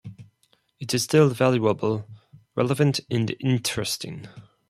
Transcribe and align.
It 0.79 0.95
is 0.95 1.03
still 1.03 1.29
valuable, 1.29 2.09
relevant 2.55 3.01
and 3.11 3.35
interesting. 3.39 4.27